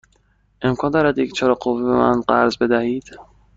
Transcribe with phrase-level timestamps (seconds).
[0.61, 3.03] امکان دارد یک چراغ قوه به من قرض بدهید؟